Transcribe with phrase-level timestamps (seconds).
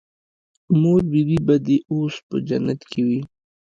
[0.81, 3.21] مور بي بي به دې اوس په جنت کښې وي.